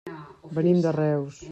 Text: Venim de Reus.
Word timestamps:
Venim 0.59 0.81
de 0.87 0.97
Reus. 0.99 1.47